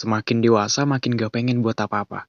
Semakin 0.00 0.40
dewasa 0.40 0.88
makin 0.88 1.12
gak 1.12 1.36
pengen 1.36 1.60
buat 1.60 1.76
apa-apa. 1.76 2.24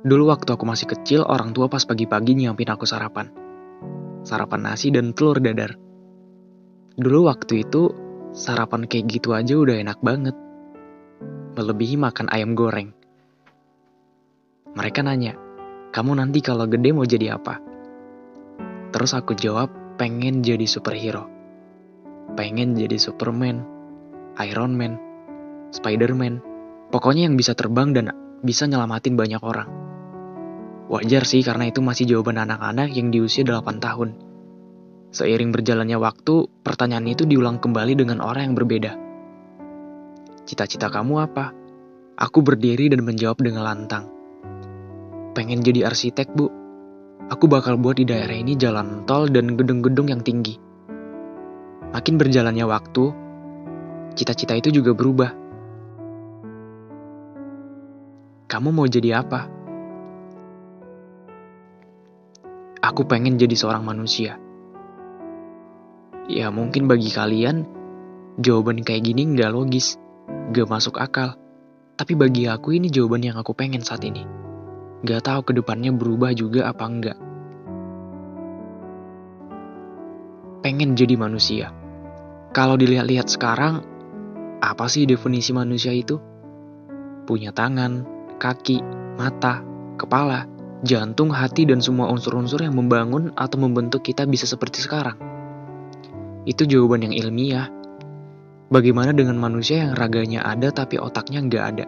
Dulu 0.00 0.32
waktu 0.32 0.48
aku 0.56 0.64
masih 0.64 0.88
kecil, 0.88 1.28
orang 1.28 1.52
tua 1.52 1.68
pas 1.68 1.84
pagi-pagi 1.84 2.40
nyiapin 2.40 2.72
aku 2.72 2.88
sarapan. 2.88 3.28
Sarapan 4.24 4.72
nasi 4.72 4.88
dan 4.88 5.12
telur 5.12 5.44
dadar. 5.44 5.76
Dulu 6.96 7.28
waktu 7.28 7.68
itu, 7.68 7.92
sarapan 8.32 8.88
kayak 8.88 9.12
gitu 9.12 9.36
aja 9.36 9.60
udah 9.60 9.76
enak 9.76 10.00
banget. 10.00 10.45
Melebihi 11.56 11.96
makan 11.96 12.28
ayam 12.28 12.52
goreng. 12.52 12.92
Mereka 14.76 15.00
nanya, 15.00 15.40
kamu 15.88 16.20
nanti 16.20 16.44
kalau 16.44 16.68
gede 16.68 16.92
mau 16.92 17.08
jadi 17.08 17.40
apa? 17.40 17.56
Terus 18.92 19.16
aku 19.16 19.32
jawab, 19.32 19.72
pengen 19.96 20.44
jadi 20.44 20.68
superhero. 20.68 21.24
Pengen 22.36 22.76
jadi 22.76 23.00
Superman, 23.00 23.64
Iron 24.44 24.76
Man, 24.76 25.00
Spider-Man. 25.72 26.44
Pokoknya 26.92 27.24
yang 27.24 27.40
bisa 27.40 27.56
terbang 27.56 27.96
dan 27.96 28.12
bisa 28.44 28.68
nyelamatin 28.68 29.16
banyak 29.16 29.40
orang. 29.40 29.72
Wajar 30.92 31.24
sih 31.24 31.40
karena 31.40 31.72
itu 31.72 31.80
masih 31.80 32.04
jawaban 32.04 32.36
anak-anak 32.36 32.92
yang 32.92 33.08
di 33.08 33.24
usia 33.24 33.48
8 33.48 33.80
tahun. 33.80 34.12
Seiring 35.08 35.56
berjalannya 35.56 35.96
waktu, 35.96 36.52
pertanyaan 36.60 37.08
itu 37.08 37.24
diulang 37.24 37.56
kembali 37.64 37.96
dengan 37.96 38.20
orang 38.20 38.52
yang 38.52 38.56
berbeda. 38.60 39.05
Cita-cita 40.46 40.86
kamu 40.86 41.26
apa? 41.26 41.50
Aku 42.14 42.38
berdiri 42.38 42.86
dan 42.86 43.02
menjawab 43.02 43.42
dengan 43.42 43.66
lantang. 43.66 44.06
Pengen 45.34 45.58
jadi 45.58 45.90
arsitek, 45.90 46.30
Bu. 46.38 46.46
Aku 47.26 47.50
bakal 47.50 47.74
buat 47.82 47.98
di 47.98 48.06
daerah 48.06 48.38
ini 48.38 48.54
jalan 48.54 49.02
tol 49.10 49.26
dan 49.26 49.58
gedung-gedung 49.58 50.06
yang 50.06 50.22
tinggi. 50.22 50.54
Makin 51.90 52.14
berjalannya 52.14 52.62
waktu, 52.62 53.04
cita-cita 54.14 54.54
itu 54.54 54.70
juga 54.70 54.94
berubah. 54.94 55.34
Kamu 58.46 58.70
mau 58.70 58.86
jadi 58.86 59.26
apa? 59.26 59.50
Aku 62.86 63.02
pengen 63.10 63.34
jadi 63.34 63.58
seorang 63.58 63.82
manusia. 63.82 64.38
Ya 66.30 66.54
mungkin 66.54 66.86
bagi 66.86 67.10
kalian, 67.10 67.66
jawaban 68.38 68.86
kayak 68.86 69.10
gini 69.10 69.34
nggak 69.34 69.50
logis, 69.50 69.98
nggak 70.26 70.68
masuk 70.68 70.98
akal. 70.98 71.34
Tapi 71.96 72.12
bagi 72.12 72.44
aku 72.44 72.76
ini 72.76 72.92
jawaban 72.92 73.24
yang 73.24 73.40
aku 73.40 73.56
pengen 73.56 73.80
saat 73.80 74.04
ini. 74.04 74.20
Gak 75.04 75.24
tahu 75.28 75.40
ke 75.48 75.52
depannya 75.56 75.92
berubah 75.96 76.32
juga 76.36 76.68
apa 76.68 76.84
enggak. 76.84 77.18
Pengen 80.60 80.92
jadi 80.92 81.16
manusia. 81.16 81.72
Kalau 82.52 82.76
dilihat-lihat 82.76 83.28
sekarang, 83.28 83.84
apa 84.60 84.84
sih 84.88 85.04
definisi 85.04 85.52
manusia 85.52 85.92
itu? 85.92 86.16
Punya 87.28 87.52
tangan, 87.52 88.04
kaki, 88.40 88.80
mata, 89.20 89.60
kepala, 90.00 90.48
jantung, 90.80 91.32
hati, 91.32 91.68
dan 91.68 91.84
semua 91.84 92.08
unsur-unsur 92.08 92.64
yang 92.64 92.76
membangun 92.76 93.36
atau 93.36 93.56
membentuk 93.60 94.04
kita 94.04 94.24
bisa 94.24 94.48
seperti 94.48 94.80
sekarang. 94.80 95.16
Itu 96.48 96.64
jawaban 96.64 97.04
yang 97.04 97.14
ilmiah. 97.14 97.68
Bagaimana 98.66 99.14
dengan 99.14 99.38
manusia 99.38 99.86
yang 99.86 99.94
raganya 99.94 100.42
ada 100.42 100.74
tapi 100.74 100.98
otaknya 100.98 101.38
nggak 101.38 101.64
ada? 101.70 101.86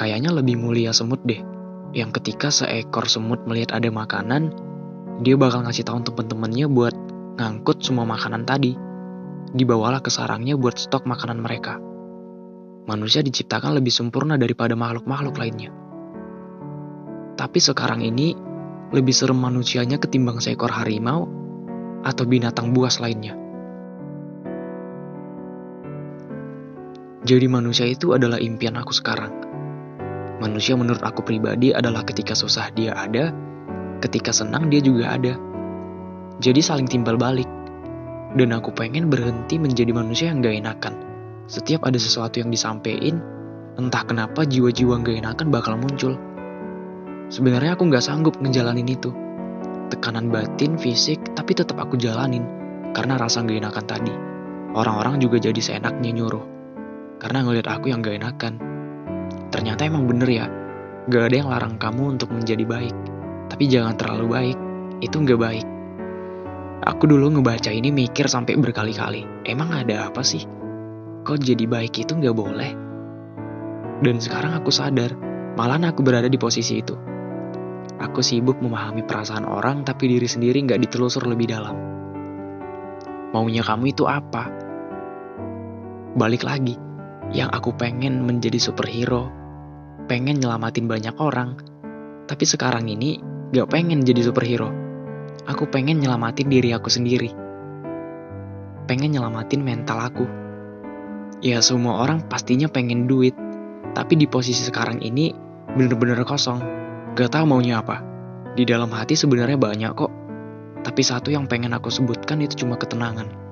Kayaknya 0.00 0.32
lebih 0.32 0.56
mulia 0.56 0.96
semut 0.96 1.20
deh, 1.28 1.44
yang 1.92 2.08
ketika 2.16 2.48
seekor 2.48 3.04
semut 3.12 3.44
melihat 3.44 3.76
ada 3.76 3.92
makanan, 3.92 4.56
dia 5.20 5.36
bakal 5.36 5.60
ngasih 5.60 5.84
tahu 5.84 6.00
temen-temennya 6.00 6.64
buat 6.64 6.96
ngangkut 7.36 7.84
semua 7.84 8.08
makanan 8.08 8.48
tadi. 8.48 8.72
Dibawalah 9.52 10.00
ke 10.00 10.08
sarangnya 10.08 10.56
buat 10.56 10.80
stok 10.80 11.04
makanan 11.04 11.44
mereka. 11.44 11.76
Manusia 12.88 13.20
diciptakan 13.20 13.76
lebih 13.76 13.92
sempurna 13.92 14.40
daripada 14.40 14.72
makhluk-makhluk 14.72 15.36
lainnya. 15.36 15.76
Tapi 17.36 17.60
sekarang 17.60 18.00
ini, 18.00 18.32
lebih 18.96 19.12
serem 19.12 19.36
manusianya 19.36 20.00
ketimbang 20.00 20.40
seekor 20.40 20.72
harimau 20.72 21.28
atau 22.00 22.24
binatang 22.24 22.72
buas 22.72 22.96
lainnya. 22.96 23.39
Jadi 27.20 27.52
manusia 27.52 27.84
itu 27.84 28.16
adalah 28.16 28.40
impian 28.40 28.80
aku 28.80 28.96
sekarang. 28.96 29.28
Manusia 30.40 30.72
menurut 30.72 31.04
aku 31.04 31.20
pribadi 31.20 31.68
adalah 31.68 32.00
ketika 32.00 32.32
susah 32.32 32.72
dia 32.72 32.96
ada, 32.96 33.28
ketika 34.00 34.32
senang 34.32 34.72
dia 34.72 34.80
juga 34.80 35.12
ada. 35.12 35.36
Jadi 36.40 36.64
saling 36.64 36.88
timbal 36.88 37.20
balik. 37.20 37.44
Dan 38.32 38.56
aku 38.56 38.72
pengen 38.72 39.12
berhenti 39.12 39.60
menjadi 39.60 39.92
manusia 39.92 40.32
yang 40.32 40.40
gak 40.40 40.56
enakan. 40.64 40.94
Setiap 41.44 41.84
ada 41.84 42.00
sesuatu 42.00 42.40
yang 42.40 42.48
disampaikan, 42.48 43.20
entah 43.76 44.00
kenapa 44.00 44.48
jiwa-jiwa 44.48 45.04
gak 45.04 45.20
enakan 45.20 45.52
bakal 45.52 45.76
muncul. 45.76 46.16
Sebenarnya 47.28 47.76
aku 47.76 47.90
gak 47.92 48.00
sanggup 48.00 48.40
ngejalanin 48.40 48.88
itu. 48.88 49.12
Tekanan 49.92 50.32
batin, 50.32 50.80
fisik, 50.80 51.20
tapi 51.36 51.52
tetap 51.52 51.76
aku 51.76 52.00
jalanin. 52.00 52.48
Karena 52.96 53.20
rasa 53.20 53.44
gak 53.44 53.60
enakan 53.60 53.84
tadi. 53.84 54.14
Orang-orang 54.72 55.20
juga 55.20 55.36
jadi 55.36 55.60
seenaknya 55.60 56.16
nyuruh. 56.16 56.59
Karena 57.20 57.44
ngeliat 57.44 57.68
aku 57.68 57.92
yang 57.92 58.00
gak 58.00 58.16
enakan. 58.16 58.56
Ternyata 59.52 59.84
emang 59.84 60.08
bener 60.08 60.24
ya, 60.32 60.46
gak 61.12 61.28
ada 61.28 61.36
yang 61.36 61.48
larang 61.52 61.76
kamu 61.76 62.16
untuk 62.16 62.32
menjadi 62.32 62.64
baik. 62.64 62.96
Tapi 63.52 63.68
jangan 63.68 63.94
terlalu 64.00 64.26
baik, 64.32 64.58
itu 65.04 65.16
gak 65.20 65.36
baik. 65.36 65.66
Aku 66.80 67.04
dulu 67.04 67.28
ngebaca 67.28 67.68
ini 67.68 67.92
mikir 67.92 68.24
sampai 68.24 68.56
berkali-kali. 68.56 69.28
Emang 69.44 69.68
ada 69.68 70.08
apa 70.08 70.24
sih? 70.24 70.48
Kok 71.20 71.36
jadi 71.36 71.68
baik 71.68 72.00
itu 72.00 72.16
gak 72.16 72.32
boleh? 72.32 72.72
Dan 74.00 74.16
sekarang 74.16 74.56
aku 74.56 74.72
sadar, 74.72 75.12
malah 75.60 75.76
aku 75.76 76.00
berada 76.00 76.32
di 76.32 76.40
posisi 76.40 76.80
itu. 76.80 76.96
Aku 78.00 78.24
sibuk 78.24 78.64
memahami 78.64 79.04
perasaan 79.04 79.44
orang, 79.44 79.84
tapi 79.84 80.08
diri 80.08 80.24
sendiri 80.24 80.64
gak 80.64 80.80
ditelusur 80.80 81.28
lebih 81.28 81.52
dalam. 81.52 81.76
Maunya 83.36 83.60
kamu 83.60 83.92
itu 83.92 84.08
apa? 84.08 84.48
Balik 86.16 86.48
lagi, 86.48 86.80
yang 87.30 87.50
aku 87.54 87.70
pengen 87.74 88.26
menjadi 88.26 88.58
superhero, 88.58 89.30
pengen 90.10 90.42
nyelamatin 90.42 90.90
banyak 90.90 91.14
orang, 91.22 91.54
tapi 92.26 92.42
sekarang 92.42 92.90
ini 92.90 93.22
gak 93.54 93.70
pengen 93.70 94.02
jadi 94.02 94.26
superhero. 94.26 94.74
Aku 95.46 95.70
pengen 95.70 96.02
nyelamatin 96.02 96.50
diri 96.50 96.74
aku 96.74 96.90
sendiri. 96.90 97.30
Pengen 98.90 99.14
nyelamatin 99.14 99.62
mental 99.62 99.98
aku. 100.02 100.26
Ya 101.40 101.62
semua 101.62 102.02
orang 102.02 102.26
pastinya 102.26 102.66
pengen 102.66 103.06
duit, 103.06 103.32
tapi 103.94 104.18
di 104.18 104.26
posisi 104.26 104.66
sekarang 104.66 104.98
ini 104.98 105.30
bener-bener 105.78 106.18
kosong. 106.26 106.58
Gak 107.14 107.34
tahu 107.34 107.46
maunya 107.46 107.78
apa. 107.78 108.02
Di 108.58 108.66
dalam 108.66 108.90
hati 108.90 109.14
sebenarnya 109.14 109.54
banyak 109.54 109.92
kok, 109.94 110.12
tapi 110.82 111.02
satu 111.06 111.30
yang 111.30 111.46
pengen 111.46 111.70
aku 111.70 111.86
sebutkan 111.94 112.42
itu 112.42 112.66
cuma 112.66 112.74
ketenangan. 112.74 113.49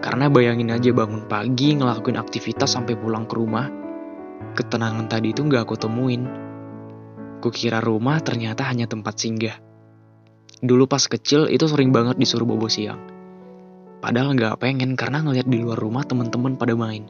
Karena 0.00 0.32
bayangin 0.32 0.72
aja 0.72 0.96
bangun 0.96 1.28
pagi 1.28 1.76
ngelakuin 1.76 2.16
aktivitas 2.16 2.72
sampai 2.72 2.96
pulang 2.96 3.28
ke 3.28 3.36
rumah, 3.36 3.68
ketenangan 4.56 5.12
tadi 5.12 5.36
itu 5.36 5.44
gak 5.44 5.68
aku 5.68 5.76
temuin. 5.76 6.24
Kukira 7.44 7.84
rumah 7.84 8.20
ternyata 8.24 8.64
hanya 8.64 8.88
tempat 8.88 9.20
singgah. 9.20 9.60
Dulu 10.60 10.88
pas 10.88 11.04
kecil 11.04 11.52
itu 11.52 11.68
sering 11.68 11.92
banget 11.92 12.16
disuruh 12.16 12.48
bobo 12.48 12.68
siang. 12.68 13.00
Padahal 14.00 14.32
gak 14.36 14.64
pengen 14.64 14.96
karena 14.96 15.20
ngeliat 15.20 15.44
di 15.44 15.60
luar 15.60 15.76
rumah 15.76 16.04
temen-temen 16.08 16.56
pada 16.56 16.72
main. 16.72 17.04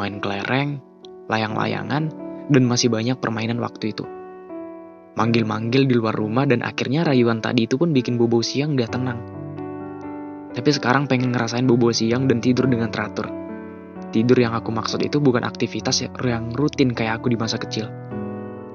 Main 0.00 0.16
kelereng, 0.24 0.80
layang-layangan, 1.28 2.08
dan 2.48 2.62
masih 2.64 2.88
banyak 2.88 3.20
permainan 3.20 3.60
waktu 3.60 3.92
itu. 3.92 4.08
Manggil-manggil 5.20 5.84
di 5.84 5.92
luar 5.92 6.16
rumah 6.16 6.48
dan 6.48 6.64
akhirnya 6.64 7.04
rayuan 7.04 7.44
tadi 7.44 7.68
itu 7.68 7.76
pun 7.76 7.92
bikin 7.92 8.16
bobo 8.16 8.40
siang 8.40 8.72
gak 8.80 8.96
tenang. 8.96 9.20
Tapi 10.52 10.68
sekarang 10.68 11.08
pengen 11.08 11.32
ngerasain 11.32 11.64
bobo 11.64 11.88
siang 11.96 12.28
dan 12.28 12.44
tidur 12.44 12.68
dengan 12.68 12.92
teratur. 12.92 13.24
Tidur 14.12 14.36
yang 14.36 14.52
aku 14.52 14.68
maksud 14.68 15.00
itu 15.00 15.16
bukan 15.16 15.40
aktivitas 15.40 16.04
yang 16.04 16.52
rutin 16.52 16.92
kayak 16.92 17.24
aku 17.24 17.32
di 17.32 17.40
masa 17.40 17.56
kecil. 17.56 17.88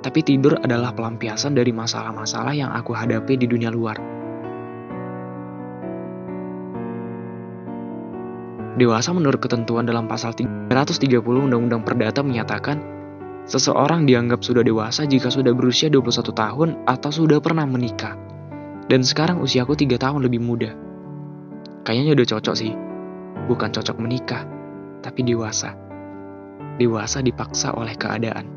Tapi 0.02 0.26
tidur 0.26 0.58
adalah 0.58 0.90
pelampiasan 0.98 1.54
dari 1.54 1.70
masalah-masalah 1.70 2.58
yang 2.58 2.74
aku 2.74 2.98
hadapi 2.98 3.38
di 3.38 3.46
dunia 3.46 3.70
luar. 3.70 4.02
Dewasa 8.78 9.10
menurut 9.14 9.42
ketentuan 9.42 9.86
dalam 9.86 10.06
pasal 10.06 10.38
330 10.38 11.22
Undang-Undang 11.22 11.82
Perdata 11.82 12.22
menyatakan, 12.22 12.78
seseorang 13.50 14.06
dianggap 14.06 14.46
sudah 14.46 14.62
dewasa 14.62 15.06
jika 15.10 15.34
sudah 15.34 15.54
berusia 15.54 15.90
21 15.90 16.30
tahun 16.34 16.70
atau 16.86 17.10
sudah 17.10 17.42
pernah 17.42 17.66
menikah. 17.66 18.14
Dan 18.86 19.02
sekarang 19.02 19.42
usiaku 19.42 19.74
3 19.74 19.98
tahun 19.98 20.22
lebih 20.26 20.42
muda. 20.46 20.87
Kayaknya 21.88 22.20
udah 22.20 22.28
cocok 22.36 22.56
sih. 22.60 22.76
Bukan 23.48 23.72
cocok 23.72 23.96
menikah, 23.96 24.44
tapi 25.00 25.24
dewasa. 25.24 25.72
Dewasa 26.76 27.24
dipaksa 27.24 27.72
oleh 27.72 27.96
keadaan. 27.96 28.57